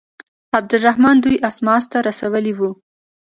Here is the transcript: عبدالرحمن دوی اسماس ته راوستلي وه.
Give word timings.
عبدالرحمن 0.57 1.15
دوی 1.23 1.35
اسماس 1.49 1.83
ته 1.91 1.97
راوستلي 2.05 2.53
وه. 2.55 2.71